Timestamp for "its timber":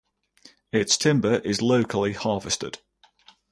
0.71-1.35